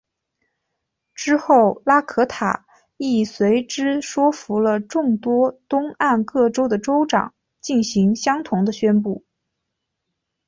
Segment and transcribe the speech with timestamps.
[1.13, 2.65] 之后拉可塔
[2.97, 9.23] 亦随之说服了众多东岸各州的州长进行相同的宣布。